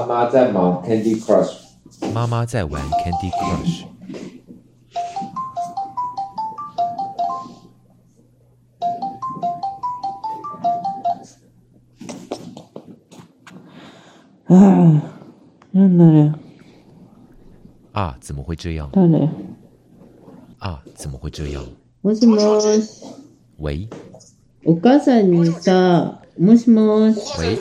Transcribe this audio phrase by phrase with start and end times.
[0.00, 1.51] 妈妈在忙 Candy Crush。
[2.13, 3.83] 妈妈在玩 Candy Crush。
[14.45, 15.01] 啊，
[15.73, 16.31] 真的嘞！
[17.91, 18.89] 啊，怎么会这样？
[18.93, 19.29] 谁？
[20.59, 21.65] 啊，怎么会这样？
[22.01, 23.03] もしもし。
[23.57, 23.89] 喂。
[24.63, 27.19] お母さんにさ、もしもし。
[27.41, 27.59] 喂。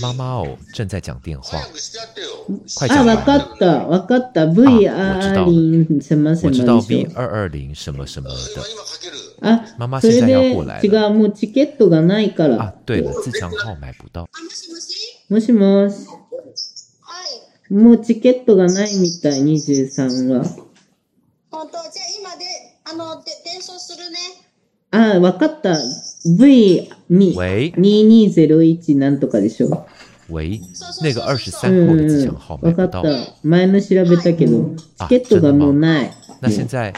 [0.00, 1.58] 妈妈哦，正在讲电话。
[2.76, 2.98] 快讲。
[2.98, 4.46] 啊，わかった，わかった。
[4.46, 6.48] V 二零什么什么。
[6.48, 9.48] 我知道 V 二二零什么什么的。
[9.48, 10.82] 啊，妈妈现在要过来了。
[10.82, 12.56] 违う、もうチケットがないから。
[12.62, 14.28] 啊，对了，自强号买不到。
[15.28, 16.06] もしもし？
[17.70, 20.44] もうチケットがないみたい、23は。
[21.50, 21.78] 本当？
[21.90, 22.44] じゃあ今で、
[22.84, 24.18] あの、で、伝送するね。
[24.90, 25.76] あ、わかった。
[26.25, 29.85] V2、2201なんとかでしょ。
[30.29, 30.59] 喂，
[31.03, 32.89] 那个二十三号的自强号买不到。
[32.89, 33.37] わかった。
[33.43, 36.11] 前の调べたけど、チケットがもうない。
[36.41, 36.91] 那现在，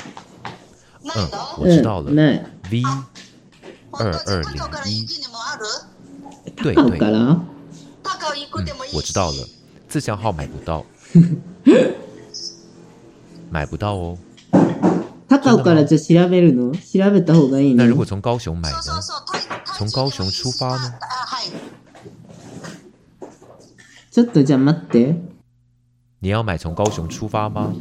[1.03, 2.09] 嗯，我知道了。
[2.11, 2.45] ない。
[2.71, 2.83] V
[3.91, 4.53] 二二零
[4.93, 5.05] 一。
[6.55, 6.99] 对对。
[6.99, 7.45] 嗯，
[8.93, 9.45] 我知道了。
[9.89, 10.85] 自强号买不到，
[13.49, 14.17] 买不到哦。
[15.31, 16.71] 高尾からじゃ调べるの？
[16.71, 18.77] 调べた方がいい那如果从高雄买呢？
[19.77, 20.93] 从高雄出发呢？
[24.11, 25.15] ちょっとじゃ待って。
[26.19, 27.73] 你要买从高雄出发吗？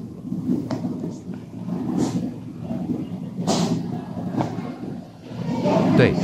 [5.97, 6.14] 对，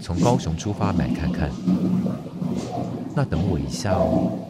[0.00, 1.50] 从高雄出发买看看。
[3.14, 4.47] 那等我一下哦。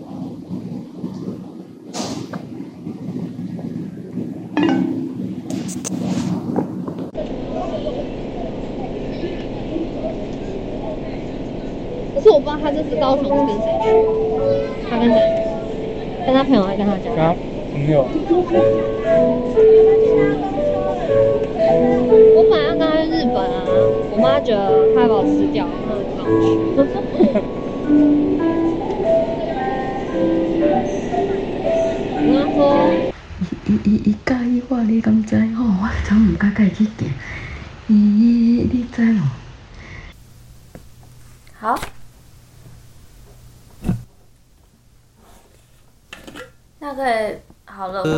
[12.61, 13.85] 他这次高雄是跟谁去，
[14.89, 15.17] 他跟谁？
[16.25, 17.09] 跟他朋友还是跟他家？
[17.15, 17.33] 他
[17.71, 18.05] 朋友。
[22.35, 23.63] 我本来要跟他去日本啊，
[24.11, 24.59] 我妈觉得
[24.95, 26.47] 他要把我吃掉，然后就让我去。
[33.65, 35.35] 伊伊伊介意我，你敢知？
[35.55, 37.09] 吼，我怎唔 敢介去见？
[37.87, 39.21] 伊 你知无？
[41.59, 41.79] 好。
[46.89, 48.09] 那可以好了，我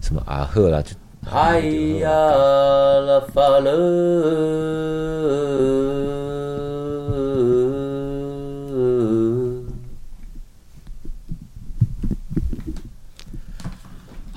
[0.01, 0.95] 什么阿赫啦，就
[1.31, 1.59] 哎
[2.01, 2.09] 呀，
[3.07, 3.69] 拉法勒，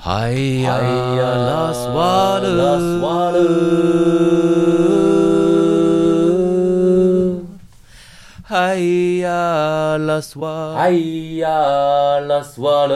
[0.03, 0.31] 哎
[0.63, 4.56] 呀，拉斯瓦，拉斯瓦勒。
[9.97, 10.75] 拉斯瓦勒。
[10.75, 12.93] 嗨呀拉斯瓦，嗨呀拉斯瓦勒。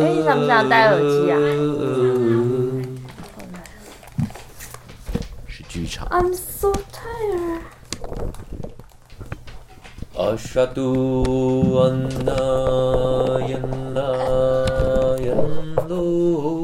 [0.00, 1.34] 哎，你想不想戴耳机啊？
[5.46, 6.06] 是剧场。
[6.08, 7.60] I'm so tired.
[10.14, 16.61] Asyhadu anna ilaha illallah.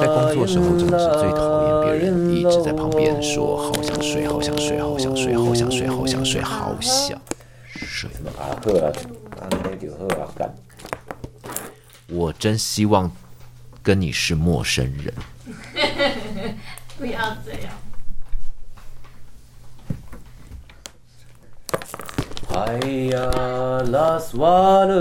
[0.00, 7.18] 在工作时候真的是最讨厌别人一直在旁边说好想睡，好想睡，好想睡，好想睡，好想睡，好想睡。
[8.38, 8.92] 阿赫啊，
[9.40, 9.98] 安内就好
[10.42, 10.48] 啊，
[12.08, 13.10] 我真希望
[13.82, 15.12] 跟你是陌生人。
[16.98, 17.70] 不要这样。
[22.48, 24.96] 嗨 Hayya la swala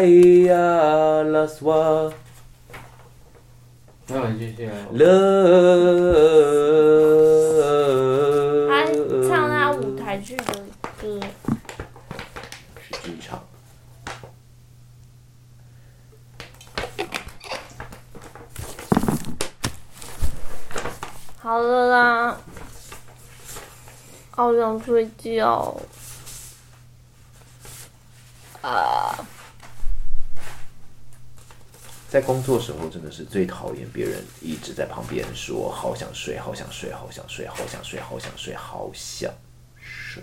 [0.00, 2.10] Hayya la swala
[4.06, 4.72] 那你继续啊。
[8.66, 8.70] 他
[9.28, 10.54] 唱他舞台剧的
[10.98, 11.20] 歌，
[12.80, 13.44] 是剧场。
[21.36, 22.40] 好了啦，
[24.30, 25.76] 好想睡觉。
[28.62, 29.14] 啊，
[32.10, 39.32] 在工作时候真的是最讨厌别人一直在旁边说好想睡，好想睡，好想睡，好想睡，好想睡，好想
[39.78, 40.20] 睡。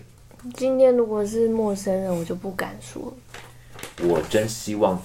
[0.53, 3.13] 今天如果是陌生人，我就不敢说。
[4.01, 5.01] 我真希望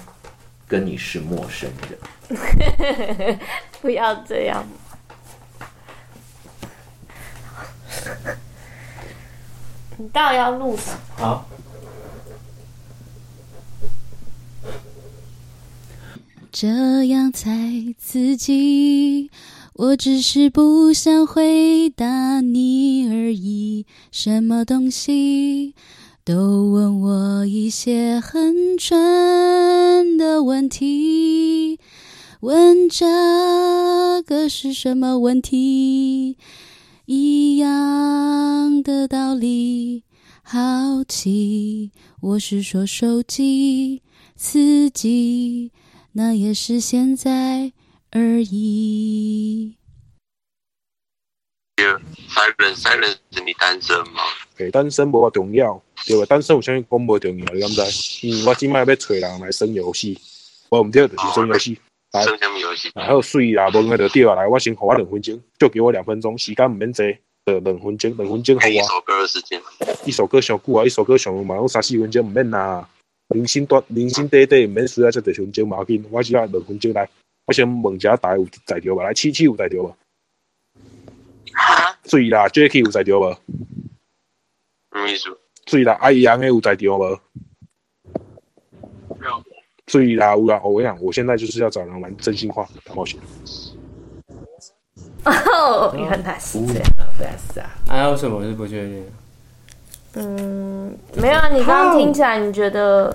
[0.67, 1.97] 跟你是陌生人。
[3.81, 4.67] 不要这样。
[9.99, 10.99] 你到底要录什么？
[11.17, 11.49] 好。
[16.63, 19.29] 这样才刺激，
[19.75, 23.85] 我只是不想回答你而已。
[24.13, 25.75] 什么东西
[26.25, 31.81] 都问我一些很蠢的问题，
[32.39, 36.37] 问这个是什么问题？
[37.07, 40.05] 一样的道理，
[40.45, 44.01] 好奇，我是说手机
[44.37, 45.73] 刺激。
[46.15, 47.73] 那也是现在
[48.11, 49.77] 而已。
[52.29, 54.23] Silence，Silence，你单身吗？
[54.59, 56.27] 诶，单身无重要，对吧？
[56.27, 57.55] 单身有啥物讲无重要？
[57.55, 57.83] 你敢知？
[58.29, 60.19] 嗯我今摆要找人来耍游戏，
[60.69, 61.79] 我毋对，就是耍游戏。
[62.13, 62.91] 耍什么游戏？
[62.95, 64.35] 还有水啦，无问就对啊。
[64.35, 67.03] 来，我先互我两分钟，就给我两分钟，时间毋免济，
[67.47, 68.69] 呃，两分钟，两分钟好啊。
[68.69, 69.63] 一首歌的时间？
[70.05, 72.89] 一首歌上久啊，一首歌上嘛，拢三四分钟毋免啦。
[73.33, 77.09] 零星短，零星短短，毋免需要遮侪分钟嘛，要紧，我只要两分钟来。
[77.47, 79.03] 我先问一下大家有在条无？
[79.03, 79.97] 来，七七有在条无？
[82.05, 83.33] 水啦，Jacky 有在条无？
[84.93, 85.37] 什么意思？
[85.67, 87.05] 醉啦，阿姨阿妹有在条无？
[87.05, 87.21] 有。
[89.89, 93.19] 水啦，有啦，我跟你讲，我现在就是要找人玩真心话大冒险。
[95.25, 96.59] 哦，原来是
[97.55, 97.71] 这样。
[97.87, 99.05] 还有什么是不确定？
[100.15, 101.49] 嗯，没有啊。
[101.49, 103.15] 你刚刚听起来，你觉得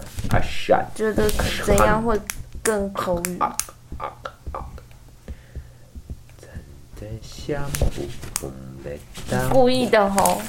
[0.95, 1.29] 觉得
[1.63, 2.19] 怎样会
[2.63, 3.39] 更口语？
[9.51, 10.41] 故意的吼，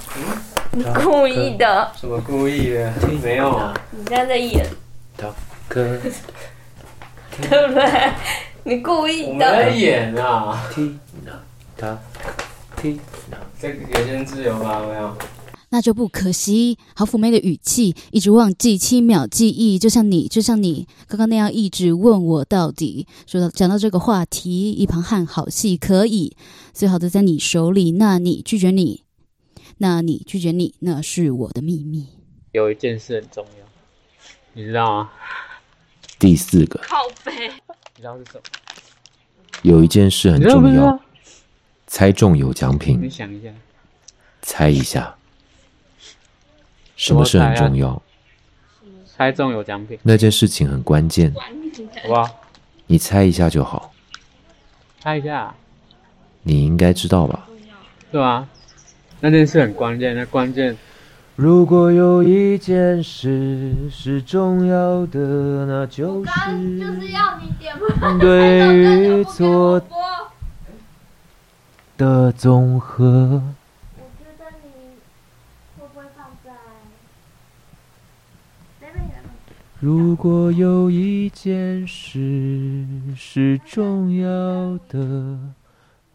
[0.73, 1.91] 你故意的。
[1.95, 2.93] 什么故意的？
[3.23, 3.75] 没有啊。
[3.91, 4.67] 你现在在演。
[7.41, 8.13] 对不对？
[8.65, 9.47] 你故意的。
[9.47, 10.65] 我在演啊。
[13.61, 14.81] 这个有些自由吗？
[14.89, 15.17] 没有。
[15.71, 23.07] 那就不可惜，好妩媚的语气，一直忘记七秒记忆，就像你，就像你刚刚那样一直问我到底。
[23.27, 26.37] 说到讲到这个话题，一旁喊好戏可以，
[26.73, 27.93] 最好的在你手里。
[27.93, 29.05] 那你拒绝你，
[29.77, 32.07] 那你拒绝你，那是我的秘密。
[32.53, 33.67] 有一件事很重要，
[34.55, 35.11] 你知道吗？
[36.19, 36.81] 第四个。
[36.83, 37.49] 靠背。
[37.97, 38.41] 你知道是什么？
[39.63, 40.99] 有一件事很重要，
[41.87, 42.99] 猜中有奖品。
[43.03, 43.51] 你想一下。
[44.41, 45.18] 猜一下。
[46.99, 48.03] 什么事很重要？
[49.07, 49.99] 猜中有奖品。
[50.03, 51.33] 那件事情很关键，
[52.03, 52.29] 好不好？
[52.87, 53.93] 你猜一下就好。
[55.01, 55.55] 猜一下。
[56.43, 57.47] 你应该知道吧？
[58.11, 58.47] 对啊，
[59.21, 60.77] 那件事很关键，那关键。
[61.37, 66.31] 如果有一件事是重要的，那就是
[68.19, 68.75] 对
[69.21, 69.81] 与错
[71.97, 73.41] 的综合。
[79.81, 82.85] 如果有一件事
[83.17, 84.27] 是重要
[84.89, 85.39] 的，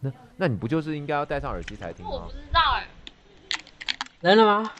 [0.00, 2.10] 那那你不就是应该要戴上耳机才听吗？
[2.12, 2.86] 我不知道哎。
[4.20, 4.70] 来了吗？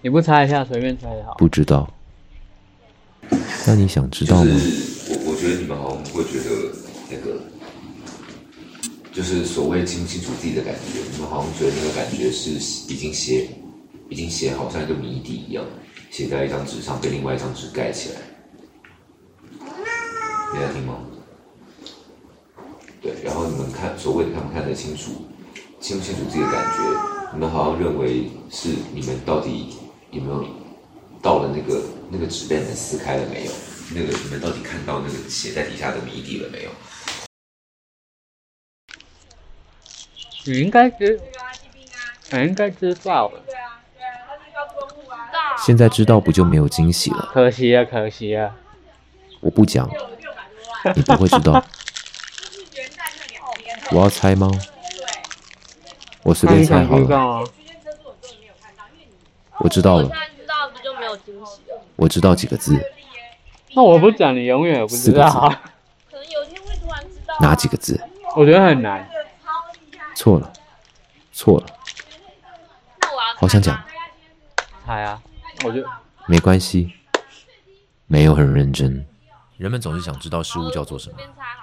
[0.00, 1.34] 你不猜一下，随便猜也好。
[1.34, 1.92] 不知道。
[3.66, 4.44] 那你想知道吗？
[4.44, 6.72] 就是我我觉得你们好像会觉得
[7.10, 7.40] 那个，
[9.12, 12.50] 就是所谓清不清楚自己的感觉，你们好像觉得那个感觉是
[12.92, 13.48] 已经写，
[14.08, 15.64] 已经写好像一个谜底一样。
[16.12, 18.20] 写在一张纸上，被另外一张纸盖起来。
[20.52, 20.98] 你在听吗？
[23.00, 25.24] 对，然后你们看，所谓的看不看得清楚，
[25.80, 26.76] 清不清楚自己的感觉，
[27.32, 29.78] 你们好像认为是你们到底
[30.10, 30.46] 有没有
[31.22, 33.52] 到了那个那个纸被你们撕开了没有？
[33.94, 36.70] 那个你们到底看到那个写在底下的谜底了没有？
[40.44, 41.18] 你应该知，
[42.32, 43.32] 你应该知道。
[45.64, 47.30] 现在知道不就没有惊喜了？
[47.32, 48.54] 可惜啊，可惜啊！
[49.40, 49.88] 我不讲，
[50.96, 51.64] 你不会知道。
[53.92, 54.50] 我要猜吗？
[56.24, 57.44] 我随便猜好了。
[59.58, 60.10] 我知道了。
[61.96, 62.76] 我知道几个字。
[63.74, 65.30] 那我不讲，你永远也不知道。
[66.10, 67.36] 可能有一天会突然知道。
[67.40, 68.00] 哪几个字？
[68.34, 69.08] 我觉得很难。
[70.16, 70.52] 错了，
[71.32, 71.66] 错了。
[73.36, 73.80] 好想讲。
[74.84, 75.22] 猜啊！
[75.64, 75.84] 我就
[76.26, 76.92] 没关系，
[78.06, 79.06] 没有很认真。
[79.56, 81.16] 人们总是想知道事物叫做什么。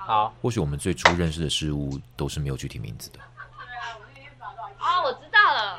[0.05, 3.19] 好，或许我们最初认识的事物都是没有具体名字的。
[4.79, 5.77] 哦，我知道了。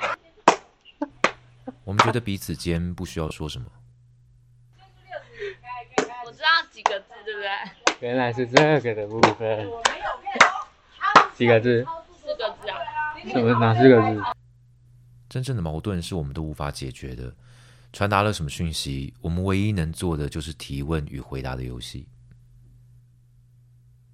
[1.85, 3.67] 我们觉得彼此间不需要说什么。
[6.27, 7.51] 我知道几个字，对不对？
[8.01, 9.67] 原来是这个的部分。
[11.35, 11.87] 几个字？
[12.21, 12.77] 四个字啊。
[13.27, 13.59] 什么？
[13.59, 14.23] 哪四个字？
[15.29, 17.33] 真正的矛盾是我们都无法解决的。
[17.93, 19.13] 传达了什么讯息？
[19.21, 22.07] 我们唯一能做的就是提问与回答的游戏。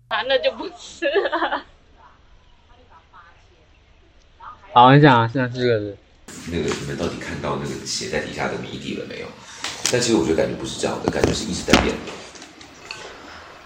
[0.09, 1.64] 啊，那就不吃了。
[4.73, 5.97] 好，你讲啊，现在四个字。
[6.49, 9.26] 那个，你们到底看到那个写在底下的谜底了没有？
[9.90, 11.95] 但其实我觉得感觉不是这样的，感觉是一直在变。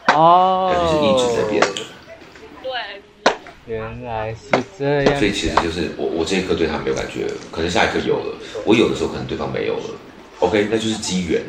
[0.08, 0.70] 哦。
[0.72, 1.74] 感觉是一直在变的。
[1.74, 1.89] 对。
[3.70, 5.16] 原来是这样。
[5.16, 8.34] 所以其实就是我，我这一刻对他没有感觉，可能下一刻有了。
[8.66, 9.84] 我有的时候可能对方没有了。
[10.40, 11.40] OK，那就是机缘。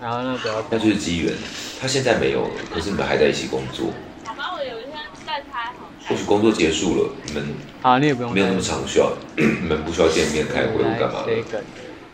[0.00, 1.34] 然后那个，那就是机缘。
[1.80, 3.90] 他现在没有了，可是你们还在一起工作。
[4.24, 4.92] 好吧，我有一天
[5.26, 5.90] 再猜好。
[6.08, 11.62] 或许工作结束了，你们好，你也不用没有那么常需要， 你们不需要见面开会或干嘛的。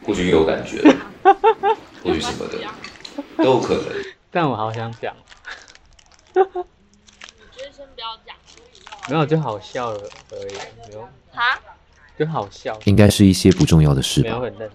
[0.04, 0.82] 或许有感觉，
[2.02, 2.58] 或许什么的
[3.36, 3.84] 都有可能。
[4.32, 5.14] 但我好想讲。
[9.10, 10.00] 没有，就好笑了
[10.30, 10.54] 而已，
[10.88, 11.08] 没有。
[11.32, 11.58] 哈？
[12.18, 14.28] 就好笑，应该是一些不重要的事吧。
[14.28, 14.70] 没有很认真。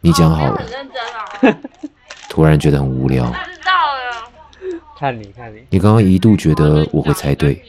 [0.00, 0.58] 你讲好了。
[0.58, 1.26] 很认真啊。
[2.28, 3.24] 突然觉得很无聊。
[3.24, 3.32] 知
[3.64, 4.30] 道了。
[4.96, 5.66] 看你看你。
[5.70, 7.64] 你刚刚一度觉得我会猜对。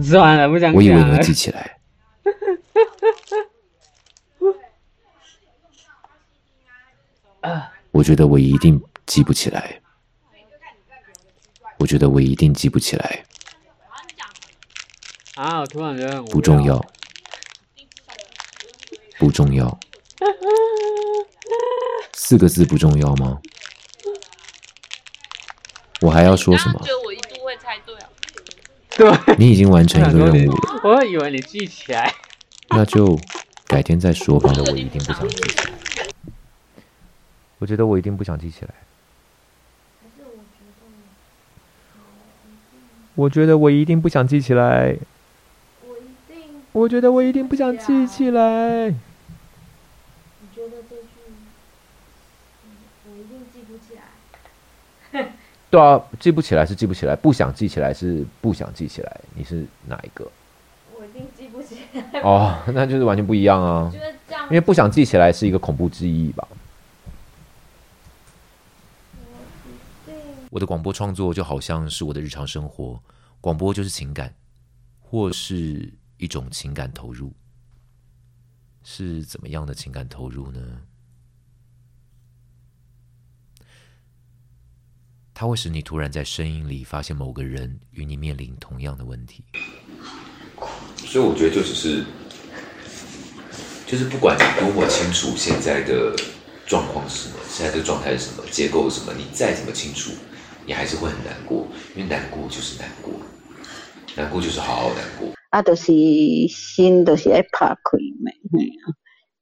[0.00, 0.72] 算了，不想。
[0.72, 1.76] 我以为你会记起来。
[7.90, 9.81] 我觉得我一定记不起来。
[11.82, 13.24] 我觉得我一定记不起来。
[15.34, 15.58] 啊！
[15.58, 16.80] 我突然觉得很不重要，
[19.18, 19.80] 不重要，
[22.12, 23.40] 四个字不重要吗？
[26.00, 26.80] 我还要说什么？
[27.04, 29.24] 我一度会猜对啊。
[29.24, 30.80] 对，你已经完成一个任务了。
[30.84, 32.14] 我以为你记起来。
[32.68, 33.18] 那就
[33.66, 34.52] 改天再说吧。
[34.70, 35.72] 我一定不想记起来。
[37.58, 38.72] 我觉得我一定不想记起来。
[43.14, 44.96] 我觉得我一定不想记起来。
[46.72, 48.88] 我觉得我一定不想记起来。
[48.88, 48.94] 你
[50.54, 51.04] 觉得这句，
[53.04, 54.02] 我一定记不起来。
[55.68, 59.20] 对啊，记不起来是记不起来，不想记起来是不想记起来。
[59.34, 60.26] 你是哪一个？
[60.96, 62.20] 我一定记不起来。
[62.22, 63.92] 哦，那就是完全不一样啊。
[64.44, 66.48] 因为不想记起来是一个恐怖记忆吧。
[70.52, 73.02] 我的广播创作就好像是我的日常生活，
[73.40, 74.36] 广播就是情感，
[75.00, 75.92] 或是。
[76.18, 77.32] 一种情感投入，
[78.84, 80.60] 是怎么样的情感投入呢？
[85.34, 89.42] 它会使你突然在声音里发现某个人与你面临同样的问题。
[90.98, 92.04] 所以我觉得就只是，
[93.84, 96.14] 就是不管你多么清楚现在的
[96.68, 100.12] 状况是什么，现在这个状态是什么，结构是什么，你再怎么清楚，
[100.66, 101.66] 你还是会很难过，
[101.96, 103.12] 因为难过就是难过，
[104.16, 105.28] 难过就是好好难过。
[105.50, 105.92] 啊，就是
[106.48, 108.94] 心，都是爱拍开的，嘿啊！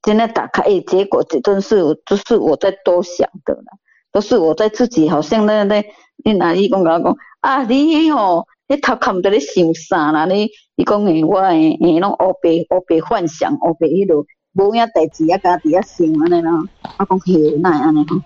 [0.02, 3.78] 真的打开，诶，结果这真是，都是我在多想的啦，
[4.10, 5.84] 都是我在自己，好像那那，
[6.24, 10.24] 你阿姨讲甲我讲，啊，你吼，你头壳毋知咧想啥啦？
[10.26, 14.24] 你，你讲诶，我诶，诶，拢乌白乌白幻想，乌白迄落，
[14.54, 16.50] 无影代志啊，家己啊想安尼啦。
[16.98, 18.16] 我讲嘿，哪会安尼吼？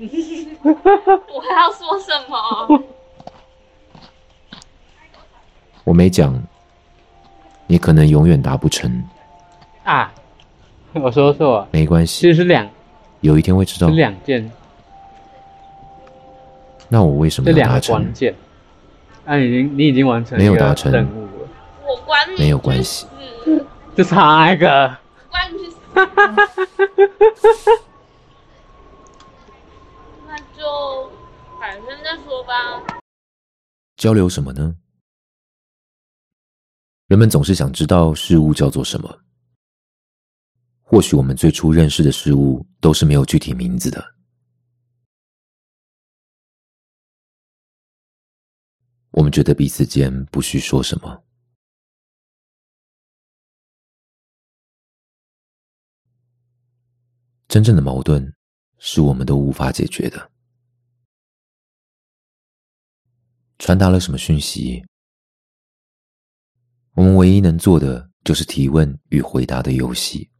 [0.64, 2.82] 我还要说什么？
[5.84, 6.40] 我没讲。
[7.66, 9.04] 你可能永远达不成
[9.84, 10.12] 啊！
[10.92, 12.68] 我说错了，没关系，其实是两，
[13.20, 14.50] 有一天会知道，是两件。
[16.88, 17.94] 那我为什么要达成？
[17.94, 18.34] 关键，
[19.24, 21.48] 那、啊、已经你已经完成没有达成任务了，
[21.86, 23.06] 我管你，没有关系，
[23.94, 24.96] 就差一个，
[25.30, 25.76] 关你去死，
[30.26, 31.08] 那就
[31.60, 32.52] 改天再说吧。
[33.94, 34.76] 交流什么呢？
[37.06, 39.22] 人们总是想知道事物叫做什么。
[40.82, 44.16] 或许我们最初认识的事物都是没有具体名字的。
[49.12, 51.22] 我们觉得彼此间不需说什么。
[57.46, 58.34] 真正的矛盾
[58.78, 60.28] 是我们都无法解决的。
[63.60, 64.82] 传达了什么讯息？
[66.94, 70.30] 我们唯一能做的就是提问与回答的游戏。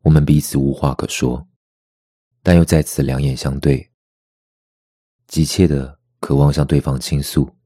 [0.00, 1.48] 我们彼此无话可说，
[2.42, 3.92] 但又再次两眼相对，
[5.28, 7.56] 急切的渴望向对方倾诉。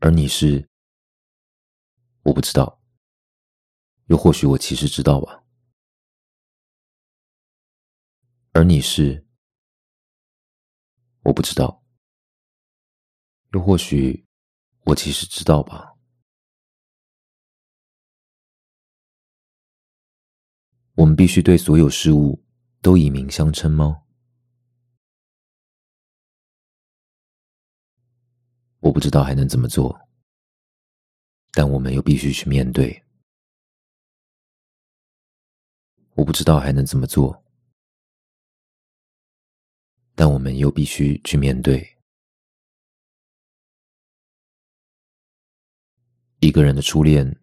[0.00, 0.68] 而你是，
[2.24, 2.78] 我不知道，
[4.08, 5.41] 又或许我其实知道吧。
[8.54, 9.26] 而你是，
[11.22, 11.82] 我不知道，
[13.52, 14.26] 又或许
[14.84, 15.94] 我其实知道吧。
[20.96, 22.44] 我们必须对所有事物
[22.82, 24.02] 都以名相称吗？
[28.80, 29.98] 我不知道还能怎么做，
[31.52, 33.02] 但我们又必须去面对。
[36.14, 37.41] 我不知道还能怎么做，
[40.22, 41.98] 但我们又必须去面对。
[46.38, 47.40] 一个人的初恋、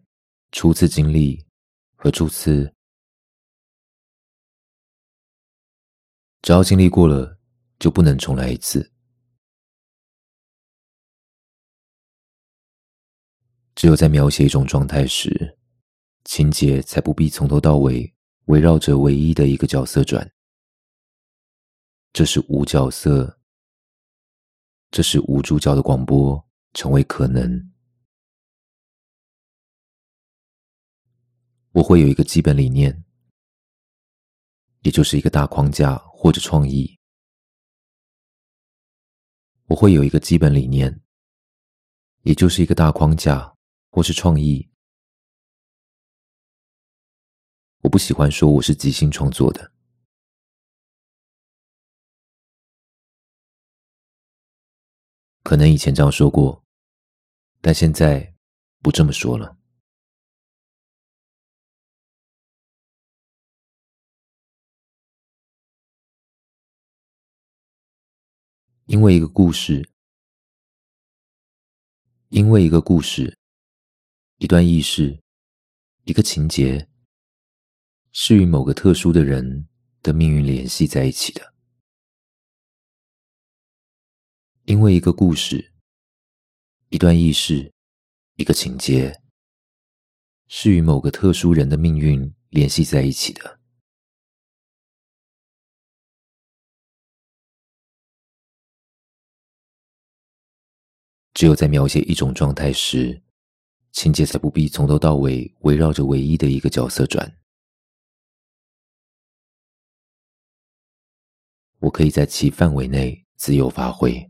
[0.50, 1.44] 初次经历
[1.94, 2.74] 和初次，
[6.40, 7.38] 只要经历过了，
[7.78, 8.90] 就不能重来一次。
[13.74, 15.58] 只有在描写一种状态时，
[16.24, 18.10] 情节才不必从头到尾
[18.46, 20.26] 围绕着唯一的一个角色转。
[22.12, 23.40] 这是无角色，
[24.90, 26.44] 这是无主角的广播
[26.74, 27.70] 成为可能。
[31.72, 33.04] 我会有一个基本理念，
[34.80, 36.98] 也就是一个大框架或者创意。
[39.66, 41.00] 我会有一个基本理念，
[42.22, 43.54] 也就是一个大框架。
[43.92, 44.70] 或是创意，
[47.78, 49.72] 我不喜欢说我是即兴创作的，
[55.50, 56.64] 可能以前这样说过，
[57.60, 58.36] 但现在
[58.78, 59.58] 不这么说了，
[68.86, 69.90] 因为一个故事，
[72.28, 73.36] 因为一个故事。
[74.38, 75.20] 一段意识，
[76.04, 76.88] 一个情节，
[78.12, 79.68] 是与某个特殊的人
[80.00, 81.52] 的命运联系在一起的。
[84.70, 85.72] 因为一个故事，
[86.90, 87.72] 一段意识，
[88.36, 89.20] 一个情节，
[90.46, 93.58] 是与某个特殊人的命运联系在一起的。
[101.34, 103.20] 只有在描写一种状态时，
[103.90, 107.36] 情节才不必从头到尾围绕着唯一的一个角色转。
[111.80, 114.29] 我可以在其范围内自由发挥。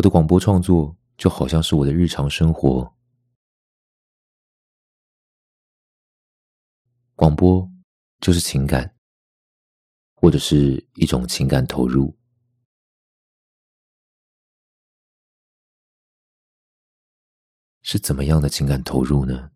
[0.00, 2.96] 我的广播创作就好像是我的日常生活。
[7.14, 7.70] 广播
[8.18, 8.96] 就是情感。
[10.14, 12.14] 或者是一种情感投入，
[17.80, 19.50] 是怎么样的情感投入呢？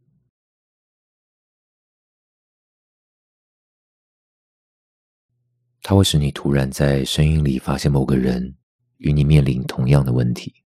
[5.83, 8.57] 它会使你突然在声音里发现某个人
[8.98, 10.64] 与你面临同样的问题。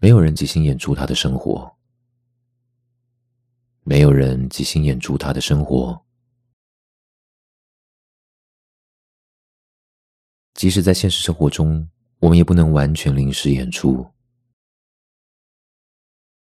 [0.00, 1.76] 没有人即兴演出他的生活。
[3.82, 6.04] 没有人即兴演出他的生活，
[10.52, 14.06] 即使在现实生活中，我们也不能完全临时演出。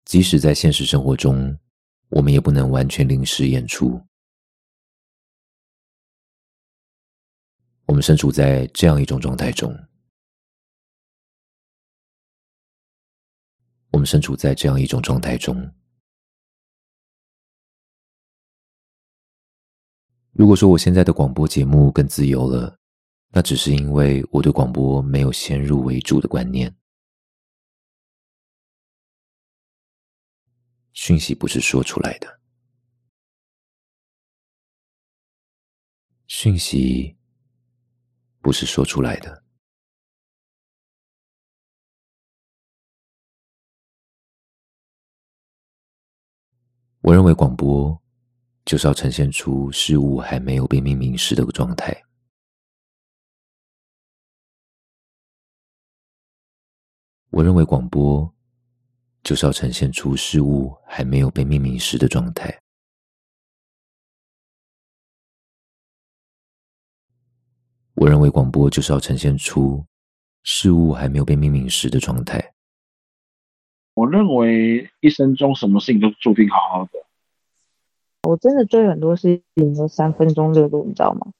[0.07, 1.59] 即使在现实生活中，
[2.09, 4.01] 我们也不能完全临时演出。
[7.87, 9.73] 我们身处在这样一种状态中，
[13.91, 15.73] 我们身处在这样一种状态中。
[20.33, 22.81] 如果说我现在的广播节目更自由了，
[23.29, 26.75] 那只是因为我对广播没有先入为主的观念。
[30.93, 32.41] 讯息不是说出来的，
[36.27, 37.17] 讯息
[38.45, 39.43] 不是说出来的。
[47.01, 47.99] 我认为广播
[48.67, 52.05] 就是要呈现出事物还没有被命名时的状态。
[57.31, 58.31] 我认为广播
[59.23, 62.64] 就是要呈现出事物还没有被命名时的状态。
[67.95, 69.85] 我认为广播就是要呈现出
[70.43, 72.53] 事物还没有被命名时的状态。
[73.95, 76.91] 我认为一生中什么事情都注定好好的。
[78.29, 81.33] 我真的追很多事情都三分钟热度，你知道吗？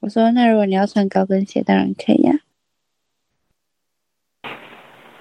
[0.00, 2.32] 我说，那如果你要穿高跟鞋，当然可以呀、
[4.42, 4.50] 啊。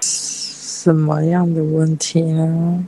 [0.02, 2.88] 什么样的问题呢？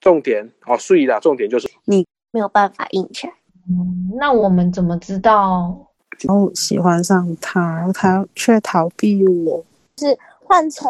[0.00, 3.34] 重点哦，所以啦，重点就是你没有办法硬起来。
[3.70, 5.86] 嗯，那我们怎么知道？
[6.26, 9.64] 我喜欢上他，他却逃避我。
[9.94, 10.88] 就是换成，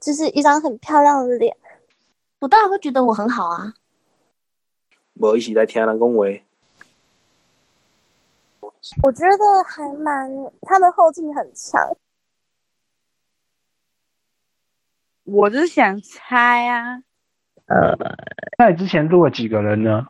[0.00, 1.56] 就是一张很漂亮的脸，
[2.40, 3.74] 我当然会觉得我很好啊。
[5.14, 6.42] 我一起在听人恭维。
[9.02, 10.30] 我觉得还蛮，
[10.62, 11.80] 他们后劲很强。
[15.24, 17.02] 我就想猜啊。
[17.66, 17.96] 呃，
[18.58, 20.06] 那你之前录了几个人呢？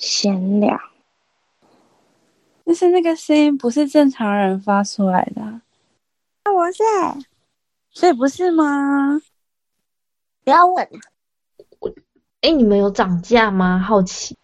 [0.00, 0.80] 闲聊。
[2.64, 5.42] 但是那个声音不是正常人发出来的。
[5.42, 5.60] 啊，
[6.52, 6.82] 我是，
[7.90, 9.20] 所以不是吗？
[10.42, 10.88] 不要问。
[11.80, 11.92] 我，
[12.40, 13.78] 哎，你们有涨价吗？
[13.78, 14.38] 好奇。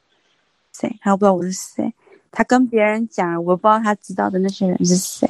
[0.73, 0.95] 谁？
[1.01, 1.95] 他不知道我是谁。
[2.31, 5.27] 他跟别人讲，我不知道他知道的那些人是谁。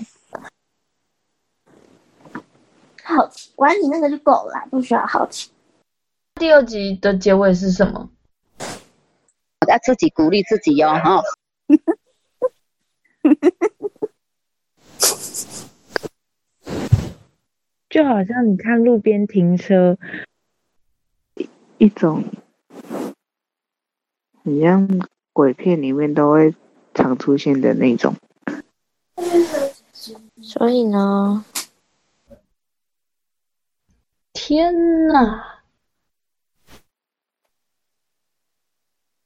[3.05, 5.53] 好奇，管你那个就够了，不需要好奇。
[6.35, 8.11] 第二集的结尾是什么？
[9.79, 11.23] 自己鼓励自己哟，哈。
[17.89, 19.97] 就好像你看路边停车，
[21.79, 22.25] 一种
[24.45, 24.87] 很像
[25.33, 26.55] 鬼片里面都会
[26.93, 28.15] 常出现的那种。
[30.43, 31.45] 所以呢？
[34.33, 35.56] 天哪！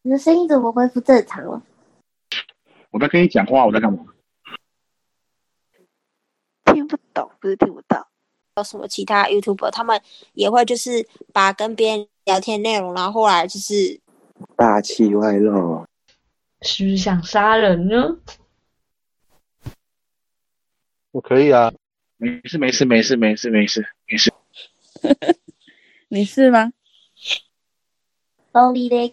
[0.03, 1.63] 你的声音怎么恢复正常了？
[2.91, 4.07] 我在跟你讲话，我在干嘛？
[6.65, 8.09] 听不懂，不是听不到。
[8.57, 10.01] 有什么其他 YouTuber，他们
[10.33, 14.01] 也会就是把跟别人聊天内容，然后后来就是
[14.57, 15.87] 大气外露，
[16.63, 18.19] 是不是想杀人呢？
[21.11, 21.73] 我可以啊，
[22.17, 24.33] 没事没事没事没事没事没事。
[26.09, 26.73] 你是吗？
[28.53, 29.09] 老李雷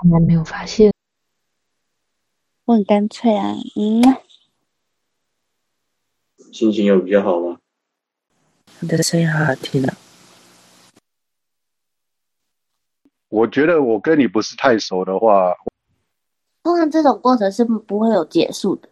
[0.00, 0.92] 公，看来没有发现。
[2.64, 4.02] 我很干脆啊，嗯。
[6.52, 7.58] 心情有比较好吗？
[8.80, 9.96] 你的声音好好听啊！
[13.28, 15.54] 我觉得我跟你不是太熟的话，
[16.62, 18.88] 通常这种过程是不会有结束的。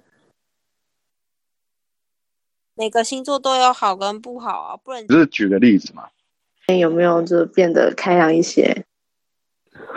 [2.75, 6.11] 每个星座都有好跟不好啊，不然只是举个例子嘛。
[6.79, 8.85] 有没有就变得开朗一些？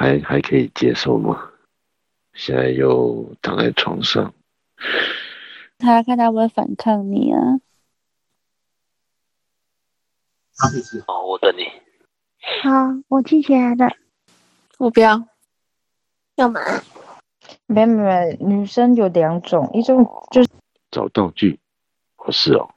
[0.02, 1.52] 还还可以接受吗？
[2.34, 4.34] 现在又躺在床上，
[5.78, 7.40] 他看他会不会反抗你啊？
[11.06, 11.66] 好，我等你。
[12.64, 12.72] 好，
[13.10, 13.96] 我记起来了。
[14.80, 15.24] 我不要。
[16.36, 16.60] 干嘛？
[17.68, 20.50] 没没，女生有两种，一种就是
[20.90, 21.60] 找道具。
[22.16, 22.74] 不是哦。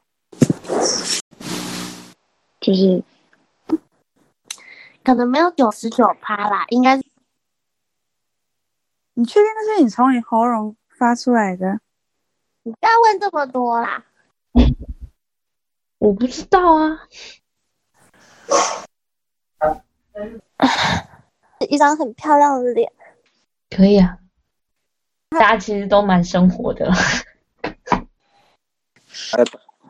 [2.61, 3.03] 就是，
[5.03, 7.05] 可能没有九十九趴啦，应该是。
[9.15, 11.81] 你确定那是你从你喉咙发出来的？
[12.65, 14.05] 你不要问这么多啦。
[15.99, 17.01] 我不知道啊。
[21.69, 22.93] 一张很漂亮的脸。
[23.71, 24.19] 可以啊。
[25.31, 26.91] 大家其实都蛮生活的。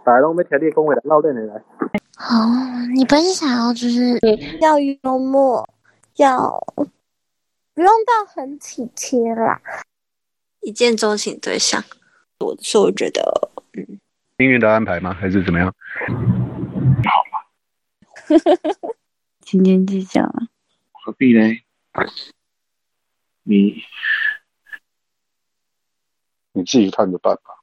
[0.05, 1.55] 大家都没条件恭维的闹练的来。
[2.19, 4.19] 哦，你不是想要就是
[4.61, 5.69] 要幽默，
[6.17, 6.63] 要。
[7.75, 9.61] 不用到很体贴啦，
[10.61, 11.83] 一见钟情对象，
[12.39, 13.99] 我所以我觉得，嗯，
[14.37, 15.13] 命运的安排吗？
[15.13, 15.75] 还是怎么样？
[17.05, 17.51] 好吧，
[19.41, 20.49] 斤斤计较啊，
[20.93, 21.43] 何必呢？
[23.43, 23.83] 你
[26.53, 27.59] 你自己看着办吧。